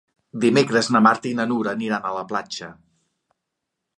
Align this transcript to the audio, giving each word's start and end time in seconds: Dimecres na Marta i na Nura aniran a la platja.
Dimecres 0.45 0.87
na 0.95 1.01
Marta 1.07 1.29
i 1.33 1.33
na 1.41 1.45
Nura 1.51 1.75
aniran 1.77 2.09
a 2.11 2.15
la 2.17 2.25
platja. 2.33 2.73